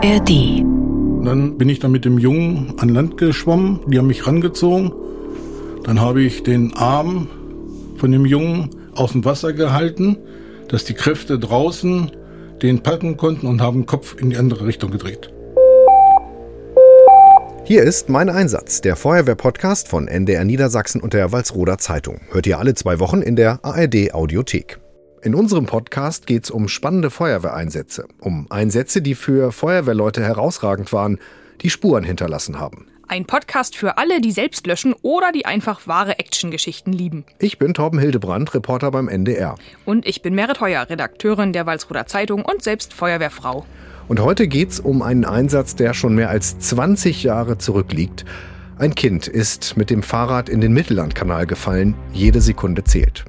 [0.00, 0.62] ARD.
[1.24, 4.92] Dann bin ich dann mit dem Jungen an Land geschwommen, die haben mich rangezogen.
[5.82, 7.26] Dann habe ich den Arm
[7.96, 10.16] von dem Jungen aus dem Wasser gehalten,
[10.68, 12.12] dass die Kräfte draußen
[12.62, 15.32] den packen konnten und haben den Kopf in die andere Richtung gedreht.
[17.64, 22.20] Hier ist mein Einsatz, der Feuerwehr-Podcast von NDR Niedersachsen und der Walsroder Zeitung.
[22.30, 24.78] Hört ihr alle zwei Wochen in der ARD Audiothek.
[25.20, 31.18] In unserem Podcast geht es um spannende Feuerwehreinsätze, um Einsätze, die für Feuerwehrleute herausragend waren,
[31.60, 32.86] die Spuren hinterlassen haben.
[33.08, 37.24] Ein Podcast für alle, die selbst löschen oder die einfach wahre Actiongeschichten lieben.
[37.40, 39.56] Ich bin Torben Hildebrand, Reporter beim NDR.
[39.84, 43.66] Und ich bin Merit Heuer, Redakteurin der Walsroder Zeitung und selbst Feuerwehrfrau.
[44.06, 48.24] Und heute geht's um einen Einsatz, der schon mehr als 20 Jahre zurückliegt.
[48.78, 51.96] Ein Kind ist mit dem Fahrrad in den Mittellandkanal gefallen.
[52.12, 53.24] Jede Sekunde zählt.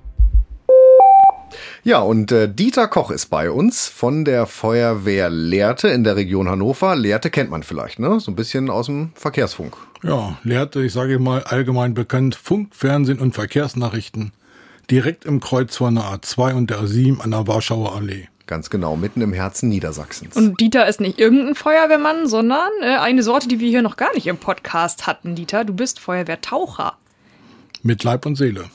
[1.90, 6.48] Ja, und äh, Dieter Koch ist bei uns von der Feuerwehr Lehrte in der Region
[6.48, 6.96] Hannover.
[6.96, 8.20] Lehrte kennt man vielleicht, ne?
[8.20, 9.76] So ein bisschen aus dem Verkehrsfunk.
[10.04, 14.34] Ja, Lehrte, ich sage mal allgemein bekannt, Funk, Fernsehen und Verkehrsnachrichten.
[14.92, 18.28] Direkt im Kreuz von der A2 und der A7 an der Warschauer Allee.
[18.46, 20.36] Ganz genau, mitten im Herzen Niedersachsens.
[20.36, 24.14] Und Dieter ist nicht irgendein Feuerwehrmann, sondern äh, eine Sorte, die wir hier noch gar
[24.14, 25.66] nicht im Podcast hatten, Dieter.
[25.66, 26.98] Du bist Feuerwehrtaucher.
[27.82, 28.66] Mit Leib und Seele.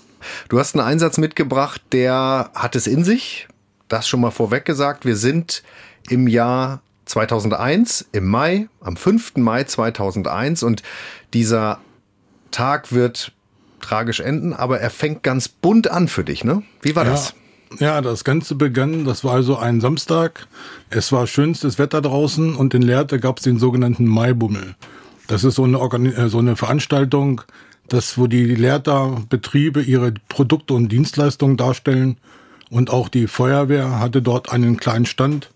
[0.49, 3.49] Du hast einen Einsatz mitgebracht, der hat es in sich.
[3.89, 5.05] Das schon mal vorweg gesagt.
[5.05, 5.63] Wir sind
[6.09, 9.37] im Jahr 2001, im Mai, am 5.
[9.37, 10.83] Mai 2001 und
[11.33, 11.81] dieser
[12.51, 13.33] Tag wird
[13.81, 16.63] tragisch enden, aber er fängt ganz bunt an für dich, ne?
[16.81, 17.11] Wie war ja.
[17.11, 17.35] das?
[17.81, 20.47] Ja, das Ganze begann, das war also ein Samstag.
[20.91, 24.77] Es war schönstes Wetter draußen und in Lehrte gab es den sogenannten Maibummel.
[25.27, 27.43] Das ist so eine, Organi äh, so eine Veranstaltung,
[27.89, 32.19] das, wo die Lehrter Betriebe ihre Produkte und Dienstleistungen darstellen.
[32.71, 35.51] Und auch die Feuerwehr hatte dort einen kleinen Stand,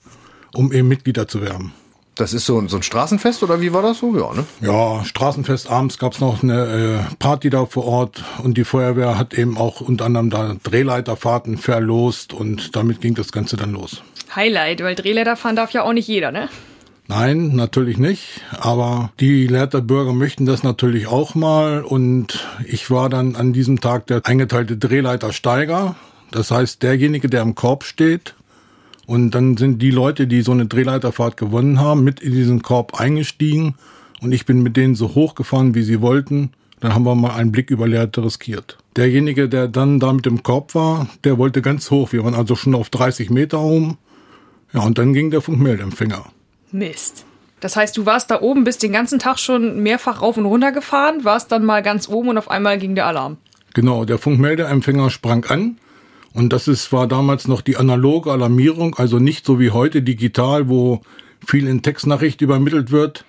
[0.55, 1.73] um eben Mitglieder zu werben.
[2.19, 4.17] Das ist so ein, so ein Straßenfest oder wie war das so?
[4.19, 4.45] Ja, ne?
[4.61, 5.71] Ja, Straßenfest.
[5.71, 9.81] Abends gab's noch eine äh, Party da vor Ort und die Feuerwehr hat eben auch
[9.81, 14.03] unter anderem da Drehleiterfahrten verlost und damit ging das Ganze dann los.
[14.35, 16.49] Highlight, weil Drehleiter fahren darf ja auch nicht jeder, ne?
[17.11, 18.43] Nein, natürlich nicht.
[18.53, 21.83] Aber die Lehrter Bürger möchten das natürlich auch mal.
[21.83, 25.97] Und ich war dann an diesem Tag der eingeteilte Drehleitersteiger.
[26.31, 28.35] Das heißt, derjenige, der im Korb steht.
[29.07, 33.01] Und dann sind die Leute, die so eine Drehleiterfahrt gewonnen haben, mit in diesen Korb
[33.01, 33.77] eingestiegen.
[34.21, 36.51] Und ich bin mit denen so hochgefahren, wie sie wollten.
[36.81, 38.77] Dann haben wir mal einen Blick über Lehrte riskiert.
[38.97, 42.13] Derjenige, der dann da mit dem Korb war, der wollte ganz hoch.
[42.13, 43.97] Wir waren also schon auf 30 Meter oben.
[44.75, 46.27] Ja, und dann ging der Funkmeldempfänger.
[46.73, 47.25] Mist.
[47.61, 50.73] Das heißt, du warst da oben, bist den ganzen Tag schon mehrfach rauf und runter
[50.73, 53.37] gefahren, warst dann mal ganz oben und auf einmal ging der Alarm.
[53.75, 55.79] Genau, der Funkmeldeempfänger sprang an.
[56.33, 60.69] Und das ist, war damals noch die analoge Alarmierung, also nicht so wie heute digital,
[60.69, 61.01] wo
[61.45, 63.25] viel in Textnachricht übermittelt wird.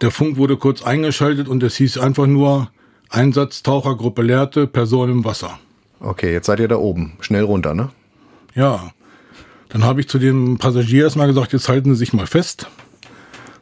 [0.00, 2.70] Der Funk wurde kurz eingeschaltet und es hieß einfach nur
[3.08, 5.58] Einsatz Tauchergruppe Lehrte, Person im Wasser.
[6.00, 7.14] Okay, jetzt seid ihr da oben.
[7.20, 7.90] Schnell runter, ne?
[8.54, 8.92] Ja.
[9.68, 12.68] Dann habe ich zu dem Passagier erstmal gesagt, jetzt halten Sie sich mal fest.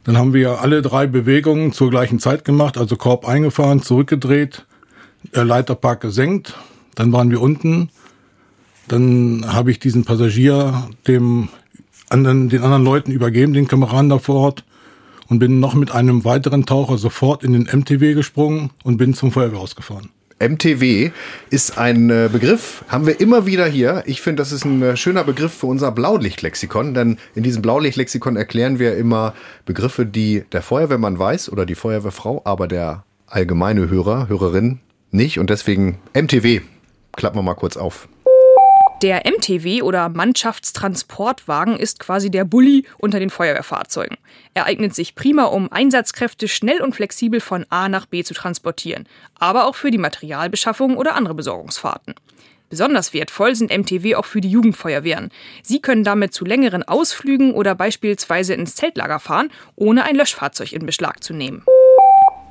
[0.05, 4.65] Dann haben wir alle drei Bewegungen zur gleichen Zeit gemacht, also Korb eingefahren, zurückgedreht,
[5.33, 6.55] Leiterpark gesenkt.
[6.95, 7.91] Dann waren wir unten.
[8.87, 11.49] Dann habe ich diesen Passagier dem
[12.09, 14.65] anderen, den anderen Leuten übergeben, den Kameraden da vor Ort
[15.29, 19.33] und bin noch mit einem weiteren Taucher sofort in den MTW gesprungen und bin zum
[19.33, 20.11] Feuerwehrhaus gefahren.
[20.39, 21.13] MTW
[21.49, 24.03] ist ein äh, Begriff, haben wir immer wieder hier.
[24.07, 28.37] Ich finde, das ist ein äh, schöner Begriff für unser Blaulichtlexikon, denn in diesem Blaulichtlexikon
[28.37, 34.29] erklären wir immer Begriffe, die der Feuerwehrmann weiß oder die Feuerwehrfrau, aber der allgemeine Hörer,
[34.29, 34.81] Hörerin
[35.11, 35.39] nicht.
[35.39, 36.61] Und deswegen MTW.
[37.13, 38.09] Klappen wir mal kurz auf.
[39.03, 44.17] Der MTW oder Mannschaftstransportwagen ist quasi der Bulli unter den Feuerwehrfahrzeugen.
[44.55, 49.07] Er eignet sich prima, um Einsatzkräfte schnell und flexibel von A nach B zu transportieren,
[49.39, 52.15] aber auch für die Materialbeschaffung oder andere Besorgungsfahrten.
[52.71, 55.31] Besonders wertvoll sind MTW auch für die Jugendfeuerwehren.
[55.63, 60.87] Sie können damit zu längeren Ausflügen oder beispielsweise ins Zeltlager fahren, ohne ein Löschfahrzeug in
[60.87, 61.65] Beschlag zu nehmen.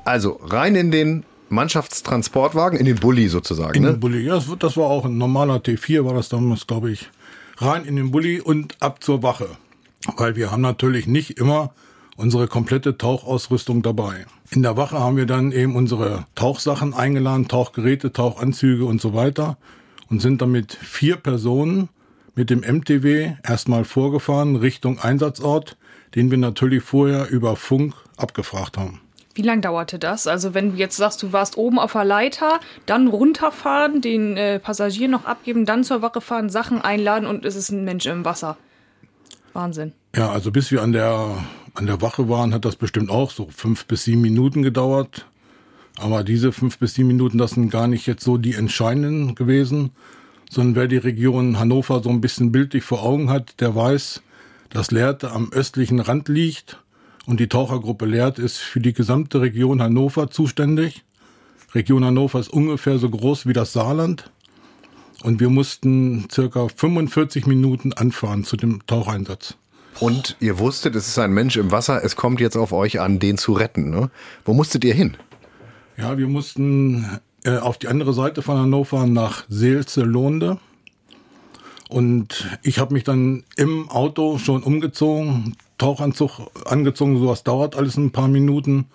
[0.06, 3.76] Also rein in den Mannschaftstransportwagen, in den Bulli sozusagen.
[3.76, 3.92] In ne?
[3.94, 7.10] den Bulli, ja, das, das war auch ein normaler T4, war das damals, glaube ich.
[7.58, 9.50] Rein in den Bulli und ab zur Wache.
[10.18, 11.74] Weil wir haben natürlich nicht immer
[12.18, 14.26] unsere komplette Tauchausrüstung dabei.
[14.52, 19.58] In der Wache haben wir dann eben unsere Tauchsachen eingeladen, Tauchgeräte, Tauchanzüge und so weiter
[20.10, 21.90] und sind dann mit vier Personen
[22.36, 25.78] mit dem MTW erstmal vorgefahren Richtung Einsatzort,
[26.16, 29.02] den wir natürlich vorher über Funk abgefragt haben.
[29.36, 30.28] Wie lange dauerte das?
[30.28, 34.60] Also wenn du jetzt sagst, du warst oben auf der Leiter, dann runterfahren, den äh,
[34.60, 38.24] Passagier noch abgeben, dann zur Wache fahren, Sachen einladen und es ist ein Mensch im
[38.24, 38.58] Wasser.
[39.52, 39.92] Wahnsinn.
[40.16, 41.38] Ja, also bis wir an der
[41.74, 45.26] an der Wache waren, hat das bestimmt auch so fünf bis sieben Minuten gedauert.
[45.98, 49.92] Aber diese fünf bis sieben Minuten, das sind gar nicht jetzt so die entscheidenden gewesen,
[50.50, 54.22] sondern wer die Region Hannover so ein bisschen bildlich vor Augen hat, der weiß,
[54.70, 56.80] dass Lehrte am östlichen Rand liegt
[57.26, 61.04] und die Tauchergruppe Leert ist für die gesamte Region Hannover zuständig.
[61.74, 64.32] Region Hannover ist ungefähr so groß wie das Saarland.
[65.24, 69.56] Und wir mussten circa 45 Minuten anfahren zu dem Taucheinsatz.
[70.00, 73.20] Und ihr wusstet, es ist ein Mensch im Wasser, es kommt jetzt auf euch an,
[73.20, 73.90] den zu retten.
[73.90, 74.12] Ne?
[74.44, 75.16] Wo musstet ihr hin?
[75.98, 80.60] Ja, wir mussten äh, auf die andere Seite von Hannover nach Seelze-Lohnde.
[81.88, 88.12] Und ich habe mich dann im Auto schon umgezogen, Tauchanzug angezogen, sowas dauert alles ein
[88.12, 88.88] paar Minuten,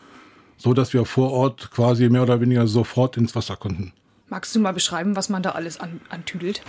[0.57, 3.93] so dass wir vor Ort quasi mehr oder weniger sofort ins Wasser konnten.
[4.29, 6.63] Magst du mal beschreiben, was man da alles an, antüdelt?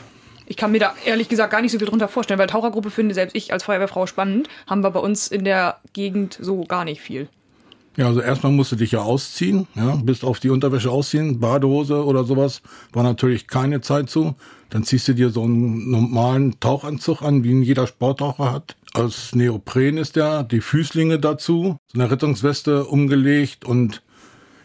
[0.48, 3.13] Ich kann mir da ehrlich gesagt gar nicht so viel drunter vorstellen, weil Tauchergruppe finde
[3.13, 7.02] selbst ich als Feuerwehrfrau spannend, haben wir bei uns in der Gegend so gar nicht
[7.02, 7.30] viel.
[7.98, 12.06] Ja, also erstmal musst du dich ja ausziehen, ja, bis auf die Unterwäsche ausziehen, Badehose
[12.06, 12.62] oder sowas,
[12.94, 14.36] war natürlich keine Zeit zu.
[14.70, 18.78] Dann ziehst du dir so einen normalen Tauchanzug an, wie ihn jeder Sporttaucher hat.
[18.94, 24.02] Aus Neopren ist der, die Füßlinge dazu, so eine Rettungsweste umgelegt und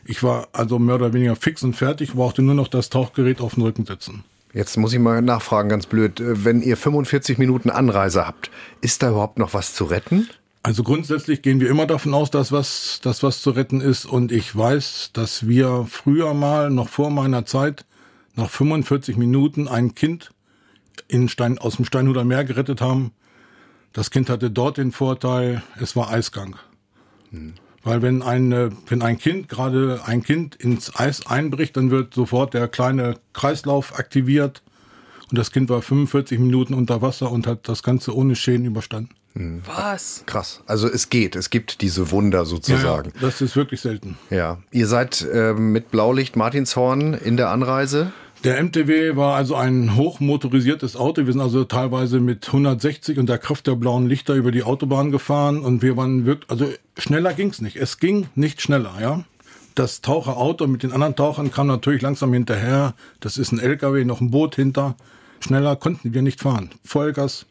[0.05, 3.55] ich war also mehr oder weniger fix und fertig, brauchte nur noch das Tauchgerät auf
[3.55, 4.23] den Rücken setzen.
[4.53, 6.23] Jetzt muss ich mal nachfragen, ganz blöd.
[6.25, 8.51] Wenn ihr 45 Minuten Anreise habt,
[8.81, 10.29] ist da überhaupt noch was zu retten?
[10.67, 14.05] Also grundsätzlich gehen wir immer davon aus, dass was, dass was zu retten ist.
[14.05, 17.87] Und ich weiß, dass wir früher mal, noch vor meiner Zeit,
[18.35, 20.33] nach 45 Minuten ein Kind
[21.07, 23.13] in Stein, aus dem Steinhuder Meer gerettet haben.
[23.93, 26.57] Das Kind hatte dort den Vorteil, es war Eisgang.
[27.31, 27.55] Hm.
[27.85, 32.55] Weil wenn ein, wenn ein Kind, gerade ein Kind ins Eis einbricht, dann wird sofort
[32.55, 34.65] der kleine Kreislauf aktiviert.
[35.31, 39.11] Und das Kind war 45 Minuten unter Wasser und hat das Ganze ohne Schäden überstanden.
[39.35, 39.61] Hm.
[39.67, 40.23] Was?
[40.27, 40.63] Krass.
[40.67, 43.13] Also es geht, es gibt diese Wunder sozusagen.
[43.15, 44.17] Ja, das ist wirklich selten.
[44.31, 44.59] Ja.
[44.71, 48.13] Ihr seid äh, mit Blaulicht Martinshorn in der Anreise?
[48.45, 51.27] Der MTW war also ein hochmotorisiertes Auto.
[51.27, 55.11] Wir sind also teilweise mit 160 und der Kraft der blauen Lichter über die Autobahn
[55.11, 57.77] gefahren und wir waren wirklich, also schneller ging's nicht.
[57.77, 59.25] Es ging nicht schneller, ja.
[59.75, 62.95] Das Taucherauto mit den anderen Tauchern kam natürlich langsam hinterher.
[63.21, 64.97] Das ist ein LKW, noch ein Boot hinter.
[65.41, 66.71] Schneller konnten wir nicht fahren.
[66.85, 67.47] Vollgas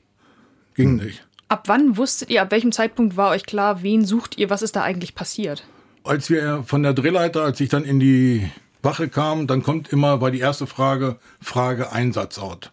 [0.76, 1.06] ging hm.
[1.06, 1.26] nicht.
[1.48, 4.76] Ab wann wusstet ihr, ab welchem Zeitpunkt war euch klar, wen sucht ihr, was ist
[4.76, 5.64] da eigentlich passiert?
[6.04, 8.50] Als wir von der Drehleiter, als ich dann in die
[8.82, 12.72] Wache kam, dann kommt immer, war die erste Frage, Frage Einsatzort.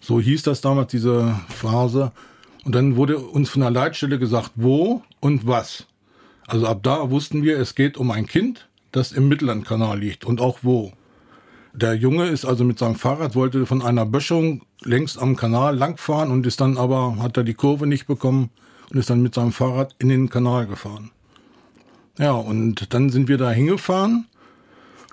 [0.00, 2.12] So hieß das damals, diese Phase.
[2.64, 5.86] Und dann wurde uns von der Leitstelle gesagt, wo und was.
[6.46, 10.40] Also ab da wussten wir, es geht um ein Kind, das im Mittellandkanal liegt und
[10.40, 10.92] auch wo.
[11.72, 16.30] Der Junge ist also mit seinem Fahrrad, wollte von einer Böschung längst am Kanal langfahren
[16.30, 18.50] und ist dann aber, hat er die Kurve nicht bekommen
[18.90, 21.10] und ist dann mit seinem Fahrrad in den Kanal gefahren.
[22.18, 24.26] Ja, und dann sind wir da hingefahren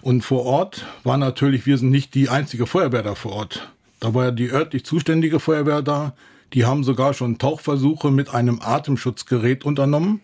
[0.01, 3.71] und vor Ort war natürlich, wir sind nicht die einzige Feuerwehr da vor Ort.
[4.00, 6.13] Da war ja die örtlich zuständige Feuerwehr da.
[6.53, 10.21] Die haben sogar schon Tauchversuche mit einem Atemschutzgerät unternommen.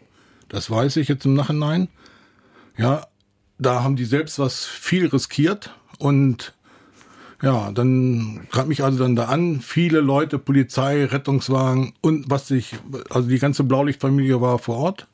[0.49, 1.89] Das weiß ich jetzt im Nachhinein.
[2.77, 3.07] Ja,
[3.59, 6.53] da haben die selbst was viel riskiert und
[7.41, 12.75] ja, dann kam mich also dann da an, viele Leute, Polizei, Rettungswagen und was ich,
[13.09, 15.07] also die ganze Blaulichtfamilie war vor Ort.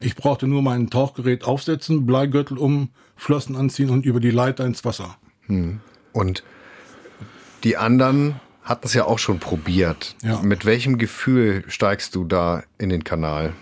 [0.00, 4.84] Ich brauchte nur mein Tauchgerät aufsetzen, Bleigürtel um, Flossen anziehen und über die Leiter ins
[4.84, 5.16] Wasser.
[5.46, 5.80] Hm.
[6.12, 6.44] Und
[7.64, 10.16] die anderen hatten es ja auch schon probiert.
[10.22, 10.42] Ja.
[10.42, 13.54] Mit welchem Gefühl steigst du da in den Kanal?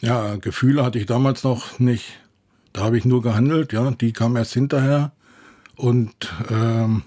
[0.00, 2.20] Ja, Gefühle hatte ich damals noch nicht.
[2.72, 3.90] Da habe ich nur gehandelt, ja.
[3.90, 5.12] Die kamen erst hinterher.
[5.76, 7.02] Und ähm,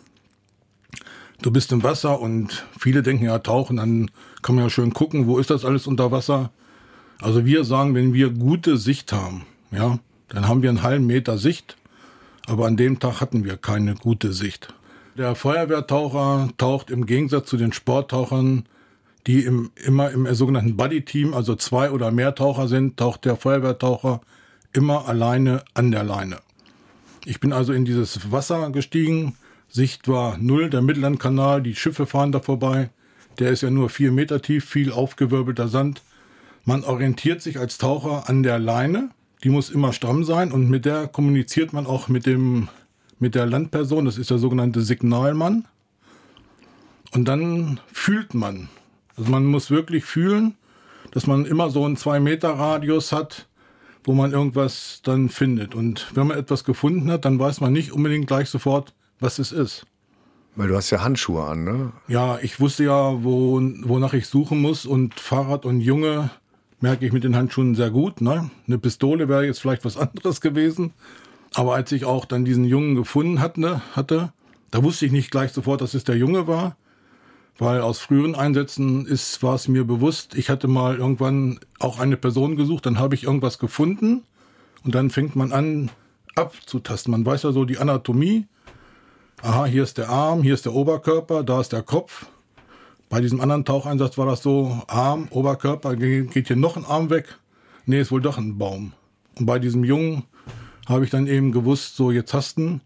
[1.42, 4.12] du bist im Wasser und viele denken ja, tauchen, dann
[4.42, 6.52] kann man ja schön gucken, wo ist das alles unter Wasser.
[7.20, 10.00] Also wir sagen, wenn wir gute Sicht haben, ja,
[10.30, 11.76] dann haben wir einen halben Meter Sicht,
[12.48, 14.74] aber an dem Tag hatten wir keine gute Sicht.
[15.18, 18.64] Der Feuerwehrtaucher taucht im Gegensatz zu den Sporttauchern,
[19.28, 24.22] die im, immer im sogenannten Buddy-Team, also zwei oder mehr Taucher sind, taucht der Feuerwehrtaucher
[24.72, 26.38] immer alleine an der Leine.
[27.26, 29.36] Ich bin also in dieses Wasser gestiegen,
[29.70, 32.90] Sicht war null, der Mittellandkanal, die Schiffe fahren da vorbei,
[33.38, 36.02] der ist ja nur vier Meter tief, viel aufgewirbelter Sand.
[36.66, 39.10] Man orientiert sich als Taucher an der Leine,
[39.44, 42.68] die muss immer stramm sein und mit der kommuniziert man auch mit dem
[43.20, 45.68] mit der Landperson, das ist der sogenannte Signalmann.
[47.12, 48.70] Und dann fühlt man.
[49.18, 50.56] Also man muss wirklich fühlen,
[51.12, 53.49] dass man immer so einen zwei Meter Radius hat,
[54.10, 55.76] wo man irgendwas dann findet.
[55.76, 59.52] Und wenn man etwas gefunden hat, dann weiß man nicht unbedingt gleich sofort, was es
[59.52, 59.86] ist.
[60.56, 61.92] Weil du hast ja Handschuhe an, ne?
[62.08, 66.32] Ja, ich wusste ja, wo, wonach ich suchen muss und Fahrrad und Junge
[66.80, 68.20] merke ich mit den Handschuhen sehr gut.
[68.20, 68.50] Ne?
[68.66, 70.92] Eine Pistole wäre jetzt vielleicht was anderes gewesen.
[71.54, 74.34] Aber als ich auch dann diesen Jungen gefunden hatte, hatte,
[74.72, 76.78] da wusste ich nicht gleich sofort, dass es der Junge war.
[77.60, 82.16] Weil aus früheren Einsätzen ist, war es mir bewusst, ich hatte mal irgendwann auch eine
[82.16, 84.24] Person gesucht, dann habe ich irgendwas gefunden
[84.86, 85.92] und dann fängt man an
[86.36, 87.12] abzutasten.
[87.12, 88.48] Man weiß ja so die Anatomie.
[89.42, 92.28] Aha, hier ist der Arm, hier ist der Oberkörper, da ist der Kopf.
[93.10, 97.40] Bei diesem anderen Taucheinsatz war das so, Arm, Oberkörper, geht hier noch ein Arm weg?
[97.86, 98.94] Nee, ist wohl doch ein Baum.
[99.36, 100.24] Und bei diesem Jungen
[100.88, 102.80] habe ich dann eben gewusst, so jetzt hast du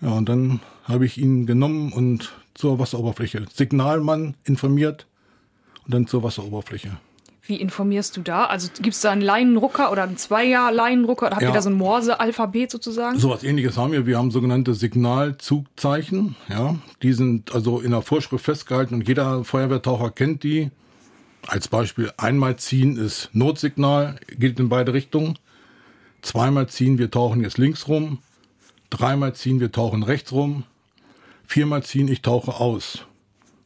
[0.00, 3.44] Ja, und dann habe ich ihn genommen und zur Wasseroberfläche.
[3.54, 5.06] Signalmann informiert
[5.84, 6.98] und dann zur Wasseroberfläche.
[7.42, 8.44] Wie informierst du da?
[8.44, 11.26] Also gibt es da einen Leinenrucker oder einen Zweier-Leinenrucker?
[11.26, 11.48] Oder habt Ja.
[11.48, 13.18] ihr da so ein Morse-Alphabet sozusagen?
[13.18, 14.06] So was ähnliches haben wir.
[14.06, 16.36] Wir haben sogenannte Signalzugzeichen.
[16.48, 20.70] Ja, die sind also in der Vorschrift festgehalten und jeder Feuerwehrtaucher kennt die.
[21.46, 25.38] Als Beispiel einmal ziehen ist Notsignal, gilt in beide Richtungen.
[26.22, 28.18] Zweimal ziehen, wir tauchen jetzt links rum.
[28.90, 30.64] Dreimal ziehen, wir tauchen rechts rum.
[31.50, 33.06] Viermal ziehen, ich tauche aus.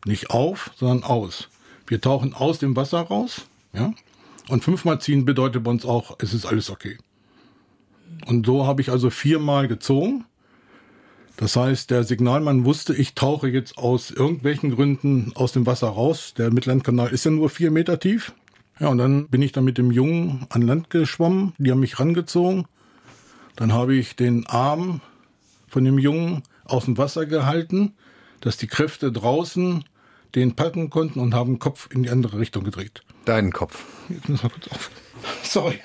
[0.06, 1.50] Nicht auf, sondern aus.
[1.86, 3.44] Wir tauchen aus dem Wasser raus.
[3.74, 3.92] Ja?
[4.48, 6.96] Und fünfmal ziehen bedeutet bei uns auch, es ist alles okay.
[8.24, 10.24] Und so habe ich also viermal gezogen.
[11.36, 16.32] Das heißt, der Signalmann wusste, ich tauche jetzt aus irgendwelchen Gründen aus dem Wasser raus.
[16.38, 18.32] Der Mittellandkanal ist ja nur vier Meter tief.
[18.80, 21.52] Ja, und dann bin ich dann mit dem Jungen an Land geschwommen.
[21.58, 22.64] Die haben mich rangezogen.
[23.56, 25.02] Dann habe ich den Arm
[25.68, 27.94] von dem Jungen aus dem Wasser gehalten,
[28.40, 29.84] dass die Kräfte draußen
[30.34, 33.02] den packen konnten und haben den Kopf in die andere Richtung gedreht.
[33.24, 33.84] Deinen Kopf.
[34.08, 34.90] Jetzt muss mal kurz auf.
[35.42, 35.80] Sorry.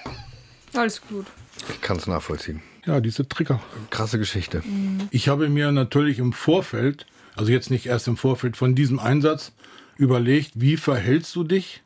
[0.74, 1.26] Alles gut.
[1.70, 2.62] Ich kann es nachvollziehen.
[2.86, 3.62] Ja, diese Trigger.
[3.90, 4.64] Krasse Geschichte.
[5.12, 7.06] Ich habe mir natürlich im Vorfeld,
[7.36, 9.52] also jetzt nicht erst im Vorfeld von diesem Einsatz,
[9.98, 11.84] überlegt, wie verhältst du dich,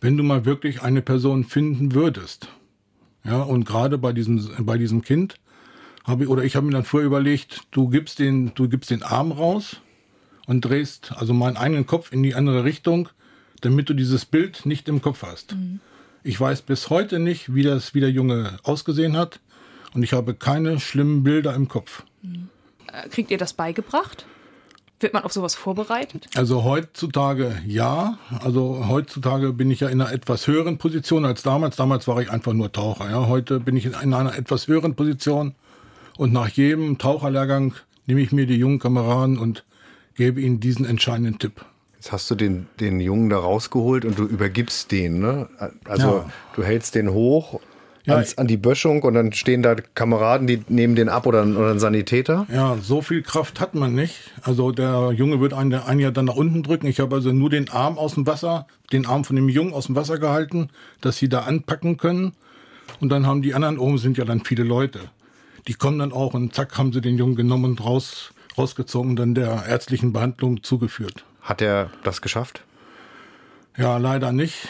[0.00, 2.48] wenn du mal wirklich eine Person finden würdest.
[3.24, 5.36] Ja, und gerade bei diesem, bei diesem Kind
[6.04, 9.02] habe ich, oder ich habe mir dann vorher überlegt, du gibst den, du gibst den
[9.02, 9.76] Arm raus
[10.46, 13.08] und drehst also meinen eigenen Kopf in die andere Richtung,
[13.60, 15.54] damit du dieses Bild nicht im Kopf hast.
[16.22, 19.40] Ich weiß bis heute nicht, wie das, wie der Junge ausgesehen hat.
[19.94, 22.04] Und ich habe keine schlimmen Bilder im Kopf.
[22.92, 24.24] Äh, Kriegt ihr das beigebracht?
[25.00, 26.26] Wird man auf sowas vorbereitet?
[26.36, 28.18] Also heutzutage ja.
[28.40, 31.76] Also heutzutage bin ich ja in einer etwas höheren Position als damals.
[31.76, 33.10] Damals war ich einfach nur Taucher.
[33.10, 33.26] Ja.
[33.26, 35.54] Heute bin ich in einer etwas höheren Position.
[36.20, 37.72] Und nach jedem Taucherlehrgang
[38.06, 39.64] nehme ich mir die jungen Kameraden und
[40.16, 41.64] gebe ihnen diesen entscheidenden Tipp.
[41.94, 45.48] Jetzt hast du den, den Jungen da rausgeholt und du übergibst den, ne?
[45.88, 46.30] Also Ja.
[46.54, 47.58] du hältst den hoch
[48.04, 51.40] Ja, ans, an die Böschung und dann stehen da Kameraden, die nehmen den ab oder,
[51.40, 52.46] ein- oder ein Sanitäter.
[52.52, 54.30] Ja, so viel Kraft hat man nicht.
[54.42, 56.86] Also der Junge wird einen, einen ja dann nach unten drücken.
[56.86, 59.86] Ich habe also nur den Arm aus dem Wasser, den Arm von dem Jungen aus
[59.86, 60.68] dem Wasser gehalten,
[61.00, 62.32] dass sie da anpacken können.
[63.00, 65.00] Und dann haben die anderen oben sind ja dann viele Leute.
[65.66, 69.16] Die kommen dann auch und zack haben sie den Jungen genommen und raus, rausgezogen und
[69.16, 71.24] dann der ärztlichen Behandlung zugeführt.
[71.42, 72.64] Hat er das geschafft?
[73.76, 74.68] Ja, leider nicht.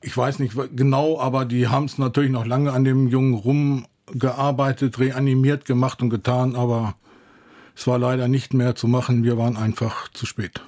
[0.00, 4.98] Ich weiß nicht genau, aber die haben es natürlich noch lange an dem Jungen rumgearbeitet,
[4.98, 6.96] reanimiert, gemacht und getan, aber
[7.76, 9.24] es war leider nicht mehr zu machen.
[9.24, 10.60] Wir waren einfach zu spät.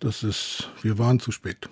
[0.00, 1.68] Das ist, wir waren zu spät.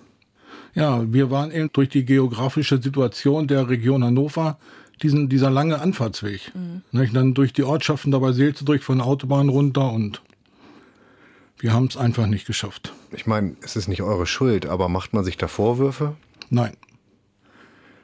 [0.73, 4.57] Ja, wir waren eben durch die geografische Situation der Region Hannover
[5.01, 6.51] diesen, dieser lange Anfahrtsweg.
[6.91, 7.15] Nicht?
[7.15, 10.21] Dann durch die Ortschaften dabei Seelze durch von der Autobahn runter und
[11.57, 12.93] wir haben es einfach nicht geschafft.
[13.11, 16.15] Ich meine, es ist nicht eure Schuld, aber macht man sich da Vorwürfe?
[16.49, 16.75] Nein.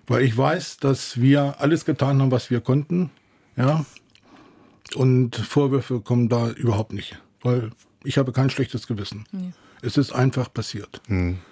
[0.07, 3.11] Weil ich weiß, dass wir alles getan haben, was wir konnten.
[3.55, 3.85] Ja.
[4.95, 7.21] Und Vorwürfe kommen da überhaupt nicht.
[7.41, 7.71] Weil
[8.03, 9.25] ich habe kein schlechtes Gewissen.
[9.81, 11.01] Es ist einfach passiert.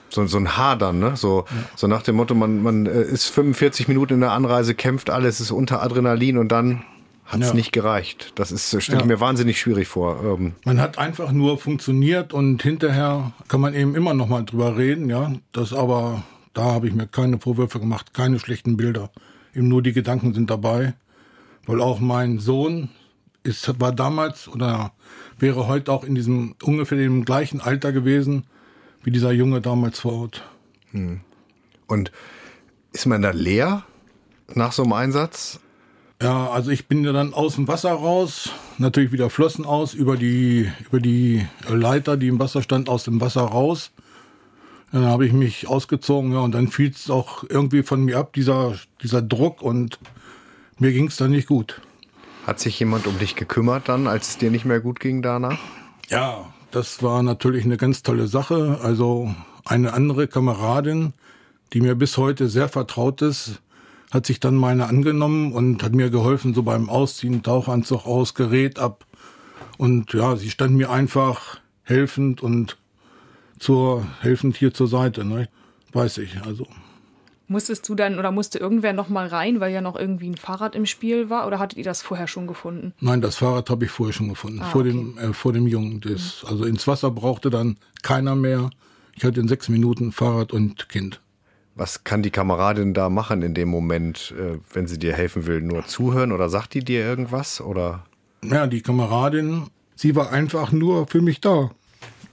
[0.10, 1.16] So, so ein Hadern, ne?
[1.18, 1.46] So,
[1.76, 5.40] so nach dem Motto, man, man äh, ist 45 Minuten in der Anreise, kämpft alles,
[5.42, 6.84] ist unter Adrenalin und dann
[7.26, 7.54] hat es Ja.
[7.54, 8.32] nicht gereicht.
[8.36, 9.08] Das ist, äh, stelle ich Ja.
[9.08, 10.24] mir wahnsinnig schwierig vor.
[10.24, 14.78] Ähm, Man hat einfach nur funktioniert und hinterher kann man eben immer noch mal drüber
[14.78, 15.34] reden, ja.
[15.52, 16.24] Das aber,
[16.54, 19.10] da habe ich mir keine Vorwürfe gemacht, keine schlechten Bilder.
[19.54, 20.94] Eben nur die Gedanken sind dabei.
[21.66, 22.90] Weil auch mein Sohn
[23.44, 24.94] ist, war damals oder
[25.38, 28.46] wäre heute auch in diesem ungefähr dem gleichen Alter gewesen
[29.04, 30.50] wie dieser Junge damals vor Ort.
[31.88, 32.12] und
[32.94, 33.84] ist man da leer
[34.54, 35.60] nach so einem Einsatz?
[36.22, 38.50] Ja, also ich bin ja dann aus dem Wasser raus,
[38.80, 43.22] natürlich wieder Flossen aus, über die, über die Leiter, die im Wasser stand, aus dem
[43.22, 43.92] Wasser raus.
[44.92, 48.34] Dann habe ich mich ausgezogen, ja, und dann fiel es auch irgendwie von mir ab,
[48.34, 48.74] dieser,
[49.04, 50.00] dieser Druck, und
[50.80, 51.82] mir ging es dann nicht gut.
[52.48, 55.60] Hat sich jemand um dich gekümmert dann, als es dir nicht mehr gut ging danach?
[56.10, 58.80] Ja, das war natürlich eine ganz tolle Sache.
[58.84, 59.34] Also
[59.66, 61.14] eine andere Kameradin,
[61.74, 63.62] die mir bis heute sehr vertraut ist,
[64.12, 68.78] hat sich dann meine angenommen und hat mir geholfen, so beim Ausziehen, Tauchanzug aus, Gerät
[68.78, 69.08] ab.
[69.80, 72.78] Und ja, sie stand mir einfach helfend und
[73.58, 75.50] zur, helfend hier zur Seite, ne?
[75.94, 76.68] Weiß ich, also.
[77.50, 80.76] Musstest du dann oder musste irgendwer noch mal rein, weil ja noch irgendwie ein Fahrrad
[80.76, 82.94] im Spiel war oder hattet ihr das vorher schon gefunden?
[83.00, 84.92] Nein, das Fahrrad habe ich vorher schon gefunden, ah, vor okay.
[84.92, 86.02] dem äh, vor dem Jungen.
[86.02, 86.50] Das, mhm.
[86.50, 88.70] Also ins Wasser brauchte dann keiner mehr.
[89.16, 91.22] Ich hatte in sechs Minuten Fahrrad und Kind.
[91.76, 95.62] Was kann die Kameradin da machen in dem Moment, äh, wenn sie dir helfen will?
[95.62, 98.04] Nur zuhören oder sagt die dir irgendwas oder?
[98.44, 101.72] Ja, die Kameradin, sie war einfach nur für mich da.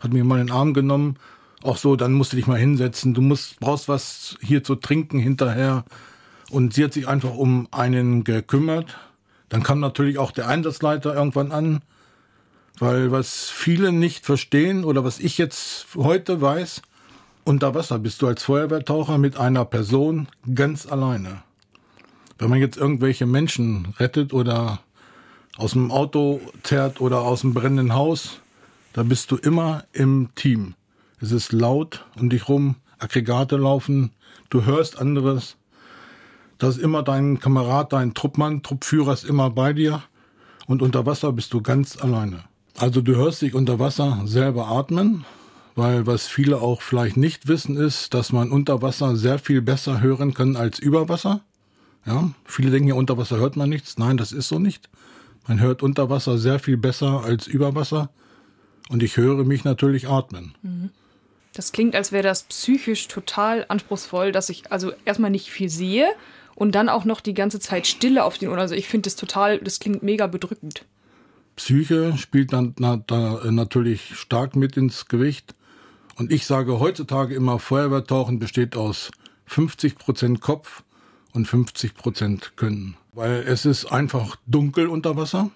[0.01, 1.19] Hat mir mal in den Arm genommen
[1.65, 5.19] auch so, dann musst du dich mal hinsetzen, du musst, brauchst was hier zu trinken
[5.19, 5.85] hinterher.
[6.51, 8.99] Und sie hat sich einfach um einen gekümmert.
[9.49, 11.81] Dann kam natürlich auch der Einsatzleiter irgendwann an,
[12.79, 16.83] weil was viele nicht verstehen oder was ich jetzt heute weiß,
[17.45, 21.43] unter Wasser bist du als Feuerwehrtaucher mit einer Person ganz alleine.
[22.39, 24.81] Wenn man jetzt irgendwelche Menschen rettet oder
[25.57, 28.41] aus dem Auto zerrt oder aus dem brennenden Haus,
[28.93, 30.75] da bist du immer im Team.
[31.25, 34.11] Es ist laut um dich rum, Aggregate laufen,
[34.51, 35.57] du hörst anderes.
[36.59, 40.03] Da ist immer dein Kamerad, dein Truppmann, Truppführer ist immer bei dir
[40.67, 42.45] und unter Wasser bist du ganz alleine.
[42.77, 45.25] Also du hörst dich unter Wasser selber atmen,
[45.77, 50.03] weil was viele auch vielleicht nicht wissen ist, dass man unter Wasser sehr viel besser
[50.03, 51.41] hören kann als über Wasser.
[52.05, 53.97] Ja, viele denken ja, unter Wasser hört man nichts.
[53.97, 54.91] Nein, das ist so nicht.
[55.49, 58.11] Man hört unter Wasser sehr viel besser als über Wasser.
[58.91, 60.55] Und ich höre mich natürlich atmen.
[60.61, 60.91] Mhm.
[61.55, 66.09] Das klingt, als wäre das psychisch total anspruchsvoll, dass ich also erstmal nicht viel sehe
[66.57, 68.59] und dann auch noch die ganze Zeit Stille auf den Ohren.
[68.59, 70.85] Also ich finde das total, das klingt mega bedrückend.
[71.57, 75.55] Psyche spielt dann na, da äh, natürlich stark mit ins Gewicht.
[76.17, 79.11] Und ich sage heutzutage immer, Feuerwehrtauchen besteht aus
[79.47, 80.83] 50 Prozent Kopf
[81.33, 82.97] und 50 Prozent Können.
[83.13, 85.51] Weil es ist einfach dunkel unter Wasser.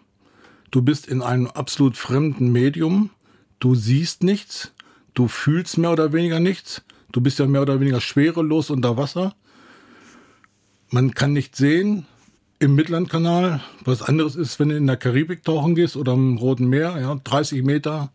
[0.70, 3.10] Du bist in einem absolut fremden Medium.
[3.58, 4.72] Du siehst nichts.
[5.14, 6.82] Du fühlst mehr oder weniger nichts.
[7.12, 9.34] Du bist ja mehr oder weniger schwerelos unter Wasser.
[10.90, 12.06] Man kann nicht sehen
[12.58, 13.62] im Mittellandkanal.
[13.84, 17.14] Was anderes ist, wenn du in der Karibik tauchen gehst oder im Roten Meer, ja,
[17.22, 18.10] 30 Meter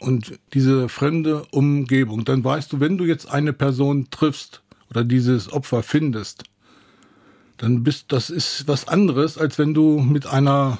[0.00, 2.24] und diese fremde Umgebung.
[2.24, 6.44] Dann weißt du, wenn du jetzt eine Person triffst oder dieses Opfer findest,
[7.56, 10.78] dann bist, das ist was anderes, als wenn du mit einer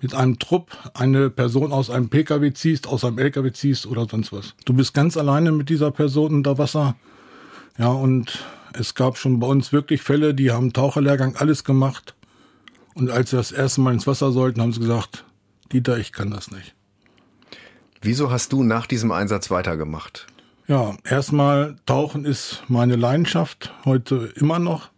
[0.00, 4.32] mit einem Trupp eine Person aus einem PKW ziehst, aus einem LKW ziehst oder sonst
[4.32, 4.54] was.
[4.64, 6.96] Du bist ganz alleine mit dieser Person unter Wasser.
[7.78, 12.14] Ja, und es gab schon bei uns wirklich Fälle, die haben Taucherlehrgang alles gemacht.
[12.94, 15.24] Und als sie das erste Mal ins Wasser sollten, haben sie gesagt,
[15.72, 16.74] Dieter, ich kann das nicht.
[18.00, 20.26] Wieso hast du nach diesem Einsatz weitergemacht?
[20.68, 24.90] Ja, erstmal Tauchen ist meine Leidenschaft, heute immer noch.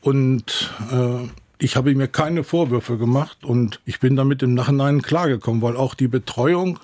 [0.00, 1.28] Und äh,
[1.62, 5.94] ich habe mir keine Vorwürfe gemacht und ich bin damit im Nachhinein klargekommen, weil auch
[5.94, 6.80] die Betreuung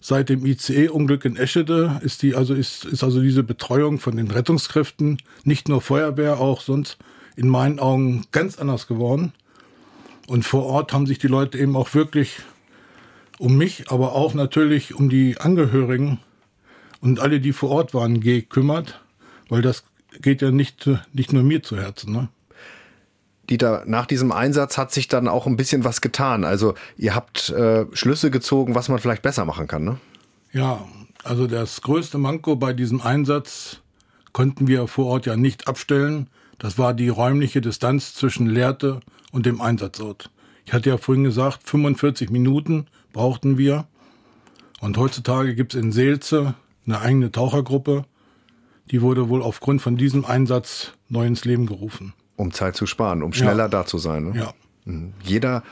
[0.00, 4.32] seit dem ICE-Unglück in Eschede ist die, also ist, ist also diese Betreuung von den
[4.32, 6.98] Rettungskräften, nicht nur Feuerwehr, auch sonst
[7.36, 9.32] in meinen Augen ganz anders geworden.
[10.26, 12.40] Und vor Ort haben sich die Leute eben auch wirklich
[13.38, 16.18] um mich, aber auch natürlich um die Angehörigen
[17.00, 19.00] und alle, die vor Ort waren, gekümmert,
[19.48, 19.84] weil das
[20.20, 22.12] geht ja nicht, nicht nur mir zu Herzen.
[22.12, 22.28] Ne?
[23.50, 26.44] Dieter, nach diesem Einsatz hat sich dann auch ein bisschen was getan.
[26.44, 29.98] Also ihr habt äh, Schlüsse gezogen, was man vielleicht besser machen kann, ne?
[30.52, 30.86] Ja,
[31.24, 33.80] also das größte Manko bei diesem Einsatz
[34.32, 36.28] konnten wir vor Ort ja nicht abstellen.
[36.58, 39.00] Das war die räumliche Distanz zwischen Lehrte
[39.32, 40.30] und dem Einsatzort.
[40.64, 43.86] Ich hatte ja vorhin gesagt, 45 Minuten brauchten wir.
[44.80, 46.54] Und heutzutage gibt es in Seelze
[46.86, 48.04] eine eigene Tauchergruppe.
[48.90, 52.14] Die wurde wohl aufgrund von diesem Einsatz neu ins Leben gerufen.
[52.38, 53.68] Um Zeit zu sparen, um schneller ja.
[53.68, 54.30] da zu sein.
[54.30, 54.38] Ne?
[54.38, 54.54] Ja.
[54.86, 55.12] Mhm.
[55.22, 55.62] Jeder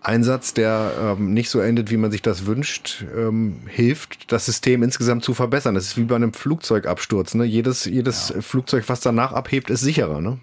[0.00, 4.82] Einsatz, der ähm, nicht so endet, wie man sich das wünscht, ähm, hilft, das System
[4.82, 5.74] insgesamt zu verbessern.
[5.74, 7.34] Das ist wie bei einem Flugzeugabsturz.
[7.34, 7.44] Ne?
[7.44, 8.40] Jedes, jedes ja.
[8.40, 10.20] Flugzeug, was danach abhebt, ist sicherer.
[10.20, 10.38] Ne?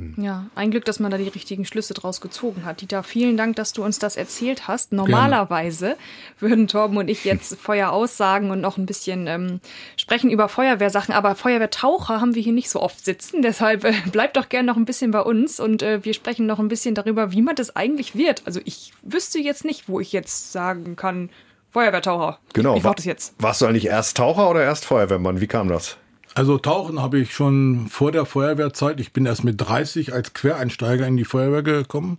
[0.00, 0.24] Hm.
[0.24, 2.80] Ja, ein Glück, dass man da die richtigen Schlüsse draus gezogen hat.
[2.80, 4.92] Dieter, vielen Dank, dass du uns das erzählt hast.
[4.92, 5.96] Normalerweise
[6.38, 9.60] würden Torben und ich jetzt Feuer aussagen und noch ein bisschen ähm,
[9.96, 13.42] sprechen über Feuerwehrsachen, aber Feuerwehrtaucher haben wir hier nicht so oft sitzen.
[13.50, 16.58] Deshalb äh, bleibt doch gerne noch ein bisschen bei uns und äh, wir sprechen noch
[16.58, 18.42] ein bisschen darüber, wie man das eigentlich wird.
[18.46, 21.30] Also ich wüsste jetzt nicht, wo ich jetzt sagen kann,
[21.70, 22.38] Feuerwehrtaucher.
[22.52, 22.76] Genau.
[22.76, 23.34] Ich, ich das jetzt.
[23.38, 25.40] Warst du eigentlich erst Taucher oder erst Feuerwehrmann?
[25.40, 25.96] Wie kam das?
[26.34, 29.00] Also tauchen habe ich schon vor der Feuerwehrzeit.
[29.00, 32.18] Ich bin erst mit 30 als Quereinsteiger in die Feuerwehr gekommen.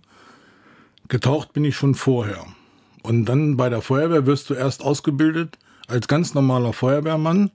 [1.08, 2.44] Getaucht bin ich schon vorher.
[3.02, 7.50] Und dann bei der Feuerwehr wirst du erst ausgebildet als ganz normaler Feuerwehrmann.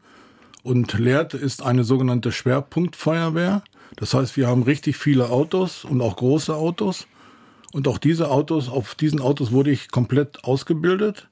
[0.64, 3.64] Und Leert ist eine sogenannte Schwerpunktfeuerwehr.
[3.96, 7.08] Das heißt, wir haben richtig viele Autos und auch große Autos.
[7.72, 11.28] Und auch diese Autos, auf diesen Autos wurde ich komplett ausgebildet.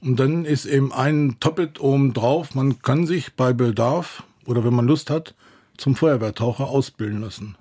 [0.00, 2.54] Und dann ist eben ein Toppet oben drauf.
[2.54, 5.34] Man kann sich bei Bedarf oder wenn man Lust hat,
[5.76, 7.56] zum Feuerwehrtaucher ausbilden lassen.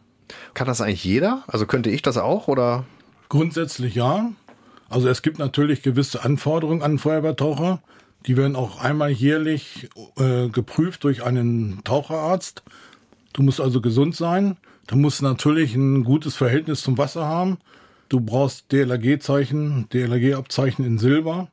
[0.54, 1.44] Kann das eigentlich jeder?
[1.48, 2.86] Also könnte ich das auch oder?
[3.30, 4.32] Grundsätzlich ja.
[4.90, 7.82] Also es gibt natürlich gewisse Anforderungen an Feuerwehrtaucher.
[8.26, 12.64] Die werden auch einmal jährlich äh, geprüft durch einen Taucherarzt.
[13.34, 14.58] Du musst also gesund sein.
[14.88, 17.58] Du musst natürlich ein gutes Verhältnis zum Wasser haben.
[18.10, 21.50] Du brauchst DLRG-Zeichen, DLRG-Abzeichen in Silber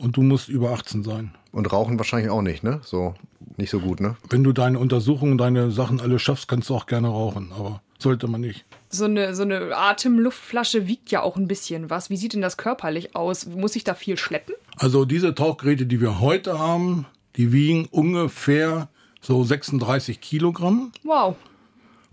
[0.00, 1.32] und du musst über 18 sein.
[1.52, 2.80] Und rauchen wahrscheinlich auch nicht, ne?
[2.82, 3.14] So
[3.56, 4.16] nicht so gut, ne?
[4.28, 8.26] Wenn du deine Untersuchungen, deine Sachen alle schaffst, kannst du auch gerne rauchen, aber sollte
[8.26, 8.64] man nicht.
[8.88, 12.08] So eine, so eine Atemluftflasche wiegt ja auch ein bisschen was.
[12.08, 13.46] Wie sieht denn das körperlich aus?
[13.46, 14.54] Muss ich da viel schleppen?
[14.76, 18.88] Also diese Tauchgeräte, die wir heute haben, die wiegen ungefähr
[19.20, 20.92] so 36 Kilogramm.
[21.04, 21.36] Wow.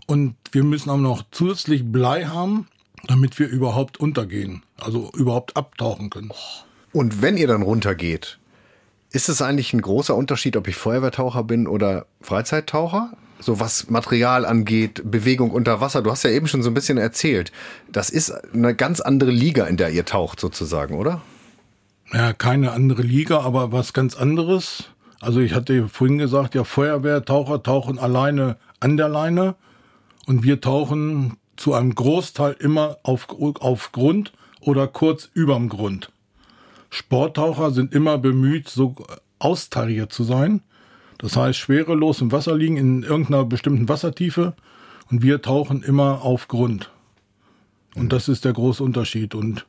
[0.06, 2.68] Und wir müssen auch noch zusätzlich Blei haben,
[3.06, 6.32] damit wir überhaupt untergehen, also überhaupt abtauchen können.
[6.92, 8.38] Und wenn ihr dann runtergeht,
[9.10, 13.12] ist es eigentlich ein großer Unterschied, ob ich Feuerwehrtaucher bin oder Freizeittaucher?
[13.40, 16.02] So was Material angeht, Bewegung unter Wasser.
[16.02, 17.52] Du hast ja eben schon so ein bisschen erzählt.
[17.90, 21.22] Das ist eine ganz andere Liga, in der ihr taucht sozusagen, oder?
[22.12, 24.84] Ja, keine andere Liga, aber was ganz anderes.
[25.20, 29.54] Also ich hatte vorhin gesagt, ja, Feuerwehrtaucher tauchen alleine an der Leine
[30.26, 33.28] und wir tauchen zu einem Großteil immer auf,
[33.60, 36.10] auf Grund oder kurz überm Grund.
[36.90, 38.94] Sporttaucher sind immer bemüht, so
[39.38, 40.62] austariert zu sein.
[41.18, 44.54] Das heißt, schwerelos im Wasser liegen in irgendeiner bestimmten Wassertiefe
[45.10, 46.90] und wir tauchen immer auf Grund.
[47.94, 49.34] Und das ist der große Unterschied.
[49.34, 49.66] Und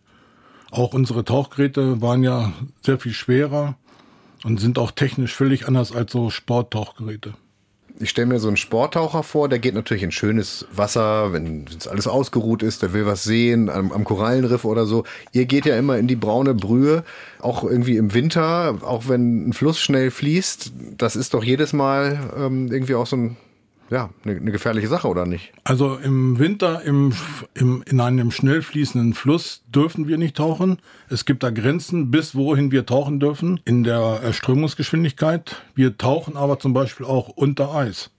[0.71, 2.53] auch unsere Tauchgeräte waren ja
[2.83, 3.75] sehr viel schwerer
[4.43, 7.33] und sind auch technisch völlig anders als so Sporttauchgeräte.
[8.01, 11.85] Ich stelle mir so einen Sporttaucher vor, der geht natürlich in schönes Wasser, wenn es
[11.85, 15.03] alles ausgeruht ist, der will was sehen, am, am, Korallenriff oder so.
[15.33, 17.03] Ihr geht ja immer in die braune Brühe,
[17.41, 20.71] auch irgendwie im Winter, auch wenn ein Fluss schnell fließt.
[20.97, 23.37] Das ist doch jedes Mal ähm, irgendwie auch so ein
[23.89, 25.51] ja, eine, eine gefährliche Sache, oder nicht?
[25.63, 27.13] Also im Winter im,
[27.53, 30.77] im, in einem schnell fließenden Fluss dürfen wir nicht tauchen.
[31.09, 35.61] Es gibt da Grenzen, bis wohin wir tauchen dürfen in der Strömungsgeschwindigkeit.
[35.75, 38.11] Wir tauchen aber zum Beispiel auch unter Eis.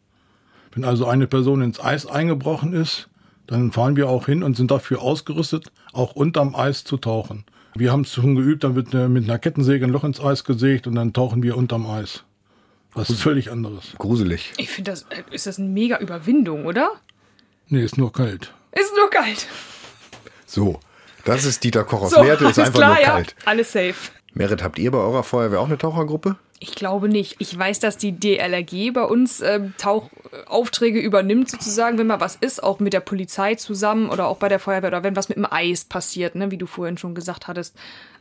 [0.72, 3.09] Wenn also eine Person ins Eis eingebrochen ist,
[3.46, 7.44] dann fahren wir auch hin und sind dafür ausgerüstet, auch unterm Eis zu tauchen.
[7.74, 10.87] Wir haben es schon geübt, dann wird mit einer Kettensäge ein Loch ins Eis gesägt
[10.87, 12.24] und dann tauchen wir unterm Eis.
[12.94, 13.92] Was ist völlig anderes.
[13.98, 14.53] Gruselig.
[14.57, 16.92] Ich finde das, äh, ist das eine mega Überwindung, oder?
[17.68, 18.53] Nee, ist nur kalt.
[18.72, 19.46] Ist nur kalt.
[20.46, 20.81] So,
[21.24, 23.11] das ist Dieter Koch aus So, Meerte, ist alles einfach klar, nur ja.
[23.11, 23.35] kalt.
[23.44, 23.94] Alles safe.
[24.33, 26.37] Merit, habt ihr bei eurer Feuerwehr auch eine Tauchergruppe?
[26.62, 27.37] Ich glaube nicht.
[27.38, 32.62] Ich weiß, dass die DLRG bei uns ähm, Tauchaufträge übernimmt, sozusagen, wenn mal was ist,
[32.62, 35.50] auch mit der Polizei zusammen oder auch bei der Feuerwehr oder wenn was mit dem
[35.50, 37.76] Eis passiert, ne, wie du vorhin schon gesagt hattest.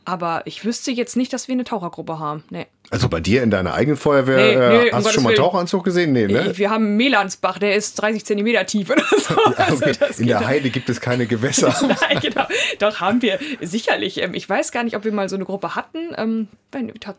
[0.09, 2.43] Aber ich wüsste jetzt nicht, dass wir eine Tauchergruppe haben.
[2.49, 2.65] Nee.
[2.89, 5.29] Also bei dir in deiner eigenen Feuerwehr, Nee, äh, nee, um hast du schon mal
[5.29, 5.37] Willen.
[5.39, 6.13] Taucheranzug gesehen?
[6.13, 6.57] Nee, ne?
[6.57, 9.35] Wir haben Melansbach, der ist 30 Zentimeter tief oder so.
[9.57, 11.75] Also Okay, das in der Heide gibt es keine Gewässer.
[11.81, 12.45] Nein, genau.
[12.79, 13.37] Doch, haben wir.
[13.61, 14.21] Sicherlich.
[14.21, 15.99] Ähm, Ich weiß gar nicht, ob wir mal so eine Gruppe hatten.
[16.17, 16.47] Ähm,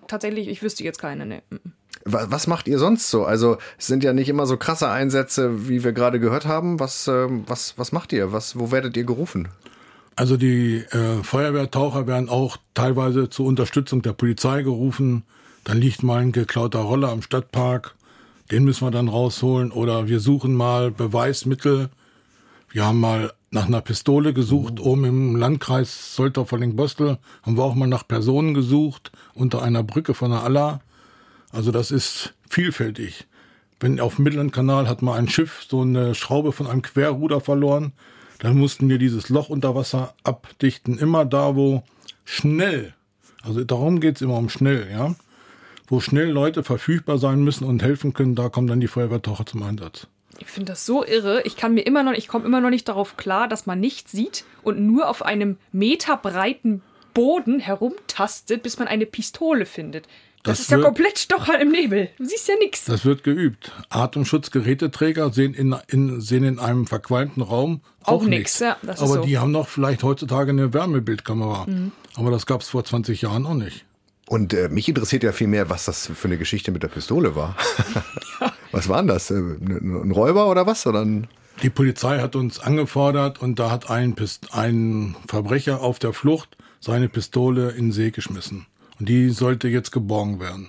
[0.08, 1.26] tatsächlich, ich wüsste jetzt keine.
[1.26, 1.42] Nee.
[2.04, 3.24] Wa- Was macht ihr sonst so?
[3.24, 6.80] Also es sind ja nicht immer so krasse Einsätze, wie wir gerade gehört haben.
[6.80, 8.32] Was, ähm, was, was macht ihr?
[8.32, 9.48] Was, wo werdet ihr gerufen?
[10.20, 15.22] Also die äh, Feuerwehrtaucher werden auch teilweise zur Unterstützung der Polizei gerufen.
[15.64, 17.94] Dann liegt mal ein geklauter Roller im Stadtpark.
[18.50, 19.72] Den müssen wir dann rausholen.
[19.72, 21.88] Oder wir suchen mal Beweismittel.
[22.68, 24.78] Wir haben mal nach einer Pistole gesucht.
[24.78, 29.12] Oben im Landkreis Soltau-Volling-Bostel haben wir auch mal nach Personen gesucht.
[29.32, 30.82] Unter einer Brücke von der Aller.
[31.50, 33.26] Also das ist vielfältig.
[33.80, 37.94] Wenn auf dem Mittellandkanal hat mal ein Schiff so eine Schraube von einem Querruder verloren,
[38.40, 40.98] dann mussten wir dieses Loch unter Wasser abdichten.
[40.98, 41.82] Immer da, wo
[42.24, 42.94] schnell,
[43.42, 45.14] also darum geht's immer um schnell, ja,
[45.86, 49.62] wo schnell Leute verfügbar sein müssen und helfen können, da kommen dann die Feuerwehrtaucher zum
[49.62, 50.06] Einsatz.
[50.38, 51.42] Ich finde das so irre.
[51.44, 54.12] Ich kann mir immer noch, ich komme immer noch nicht darauf klar, dass man nichts
[54.12, 60.06] sieht und nur auf einem meterbreiten Boden herumtastet, bis man eine Pistole findet.
[60.42, 62.08] Das, Das ist ja wird- komplett Stochern im Nebel.
[62.18, 62.84] Du siehst ja nichts.
[62.86, 63.72] Das wird geübt.
[63.90, 68.58] Atemschutzgeräteträger sehen in, in, sehen in einem verqualmten Raum auch, Auch nichts.
[68.60, 69.22] ja, das ist Aber so.
[69.22, 69.26] Mhm.
[69.26, 71.66] die haben doch vielleicht heutzutage eine Wärmebildkamera.
[72.14, 73.84] Aber das gab's vor 20 Jahren auch nicht.
[74.28, 77.34] Und äh, mich interessiert ja viel mehr, was das für eine Geschichte mit der Pistole
[77.36, 77.56] war.
[78.72, 79.30] Was war denn das?
[79.32, 80.86] Äh, Ein ein Räuber oder was?
[80.86, 81.26] Oder ein
[81.64, 86.56] Die Polizei hat uns angefordert und da hat ein, Pist ein Verbrecher auf der Flucht
[86.78, 88.66] seine Pistole in den See geschmissen.
[89.00, 90.68] Und die sollte jetzt geborgen werden.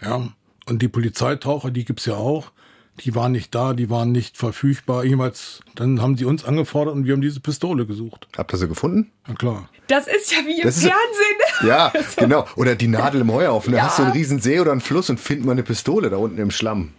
[0.00, 0.28] Ja.
[0.66, 2.52] Und die Polizeitaucher, die gibt's ja auch,
[3.00, 5.04] die waren nicht da, die waren nicht verfügbar.
[5.04, 8.28] Jemals, dann haben sie uns angefordert und wir haben diese Pistole gesucht.
[8.36, 9.10] Habt ihr sie gefunden?
[9.26, 9.68] Na klar.
[9.88, 11.38] Das ist ja wie im Das ist- Fernsehen.
[11.68, 12.44] Ja, genau.
[12.56, 13.72] Oder die Nadel im Heuhaufen.
[13.72, 13.84] Da Ja.
[13.84, 16.38] hast du einen riesen See oder einen Fluss und findet mal eine Pistole da unten
[16.38, 16.92] im Schlamm.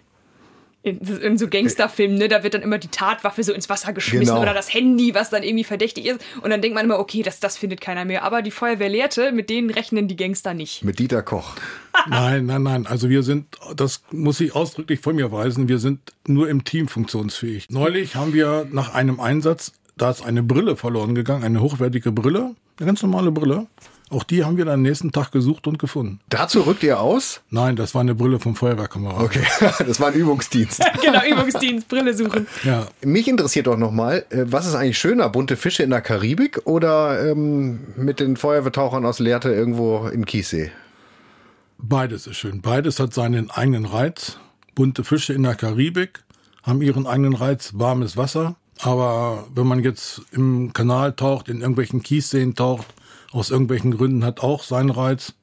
[0.84, 4.28] In, in so Gangsterfilmen, ne, da wird dann immer die Tatwaffe so ins Wasser geschmissen
[4.36, 4.42] Genau.
[4.42, 6.20] oder das Handy, was dann irgendwie verdächtig ist.
[6.42, 8.24] Und dann denkt man immer, okay, das, das findet keiner mehr.
[8.24, 10.84] Aber die Feuerwehrlehrte, mit denen rechnen die Gangster nicht.
[10.84, 11.56] Mit Dieter Koch.
[12.10, 12.86] Nein, nein, nein.
[12.86, 13.46] Also wir sind,
[13.78, 17.70] das muss ich ausdrücklich von mir weisen, wir sind nur im Team funktionsfähig.
[17.70, 22.56] Neulich haben wir nach einem Einsatz, da ist eine Brille verloren gegangen, eine hochwertige Brille,
[22.80, 23.68] eine ganz normale Brille.
[24.14, 26.20] Auch die haben wir dann am nächsten Tag gesucht und gefunden.
[26.30, 27.42] Dazu rückt ihr aus?
[27.50, 29.22] Nein, das war eine Brille vom Feuerwehrkamera.
[29.22, 29.44] Okay,
[29.86, 30.82] das war ein Übungsdienst.
[31.02, 32.48] genau, Übungsdienst, Brille suchen.
[32.64, 37.32] Ja, Mich interessiert doch nochmal, was ist eigentlich schöner, bunte Fische in der Karibik oder
[37.32, 40.72] ähm, mit den Feuerwehrtauchern aus Lehrte irgendwo in Kiessee?
[41.84, 42.62] beides ist schön.
[42.62, 44.38] Beides hat seinen eigenen Reiz.
[44.74, 46.24] Bunte Fische in der Karibik
[46.64, 48.56] haben ihren eigenen Reiz, warmes Wasser.
[48.80, 52.88] Aber wenn man jetzt im Kanal taucht, in irgendwelchen Kiesseen taucht,
[53.34, 55.34] aus irgendwelchen Gründen hat auch seinen Reiz,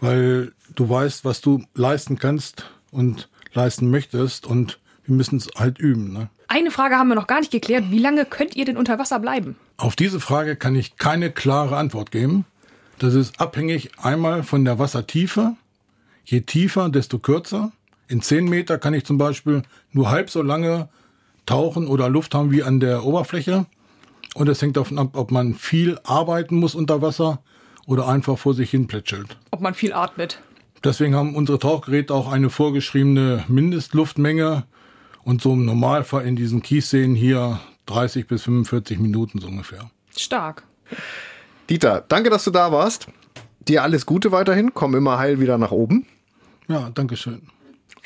[0.00, 5.78] weil du weißt, was du leisten kannst und leisten möchtest und wir müssen es halt
[5.78, 6.12] üben.
[6.12, 6.28] Ne?
[6.48, 7.84] Eine Frage haben wir noch gar nicht geklärt.
[7.90, 9.56] Wie lange könnt ihr denn unter Wasser bleiben?
[9.76, 12.44] Auf diese Frage kann ich keine klare Antwort geben.
[12.98, 15.56] Das ist abhängig einmal von der Wassertiefe.
[16.24, 17.72] Je tiefer, desto kürzer.
[18.08, 20.88] In 10 Meter kann ich zum Beispiel nur halb so lange
[21.46, 23.66] tauchen oder Luft haben wie an der Oberfläche.
[24.34, 27.40] Und es hängt davon ab, ob man viel arbeiten muss unter Wasser
[27.86, 29.36] oder einfach vor sich hin plätschelt.
[29.50, 30.40] Ob man viel atmet.
[30.82, 34.64] Deswegen haben unsere Tauchgeräte auch eine vorgeschriebene Mindestluftmenge
[35.22, 39.90] und so im Normalfall in diesen Kiesseen hier 30 bis 45 Minuten so ungefähr.
[40.14, 40.64] Stark.
[41.70, 43.06] Dieter, danke, dass du da warst.
[43.66, 44.74] Dir alles Gute weiterhin.
[44.74, 46.06] Komm immer heil wieder nach oben.
[46.68, 47.48] Ja, danke schön.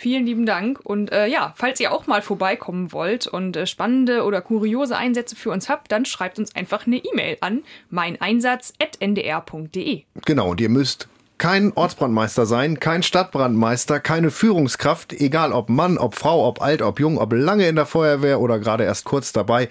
[0.00, 0.78] Vielen lieben Dank.
[0.84, 5.34] Und äh, ja, falls ihr auch mal vorbeikommen wollt und äh, spannende oder kuriose Einsätze
[5.34, 10.02] für uns habt, dann schreibt uns einfach eine E-Mail an meineinsatz.ndr.de.
[10.24, 11.08] Genau, und ihr müsst
[11.38, 17.00] kein Ortsbrandmeister sein, kein Stadtbrandmeister, keine Führungskraft, egal ob Mann, ob Frau, ob alt, ob
[17.00, 19.68] jung, ob lange in der Feuerwehr oder gerade erst kurz dabei.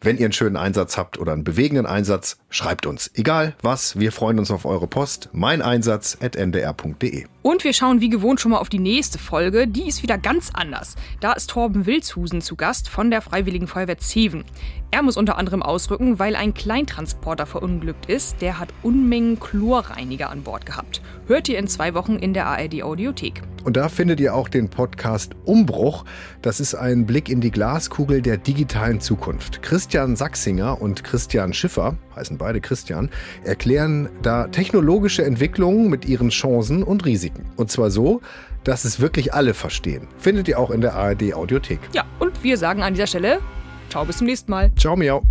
[0.00, 3.10] Wenn ihr einen schönen Einsatz habt oder einen bewegenden Einsatz, schreibt uns.
[3.14, 5.28] Egal was, wir freuen uns auf eure Post.
[5.32, 7.26] meineinsatz.ndr.de.
[7.42, 9.66] Und wir schauen wie gewohnt schon mal auf die nächste Folge.
[9.66, 10.94] Die ist wieder ganz anders.
[11.20, 14.44] Da ist Torben Wilshusen zu Gast von der Freiwilligen Feuerwehr Zeven.
[14.90, 18.40] Er muss unter anderem ausrücken, weil ein Kleintransporter verunglückt ist.
[18.40, 21.02] Der hat Unmengen Chlorreiniger an Bord gehabt.
[21.26, 23.42] Hört ihr in zwei Wochen in der ARD Audiothek.
[23.64, 26.06] Und da findet ihr auch den Podcast Umbruch.
[26.40, 29.60] Das ist ein Blick in die Glaskugel der digitalen Zukunft.
[29.62, 33.10] Christian Sachsinger und Christian Schiffer, heißen beide Christian,
[33.44, 37.44] erklären da technologische Entwicklungen mit ihren Chancen und Risiken.
[37.56, 38.22] Und zwar so,
[38.64, 40.08] dass es wirklich alle verstehen.
[40.16, 41.80] Findet ihr auch in der ARD Audiothek.
[41.92, 43.40] Ja, und wir sagen an dieser Stelle,
[43.88, 44.72] ciao bis zum nächsten Mal.
[44.76, 45.22] Ciao, miau.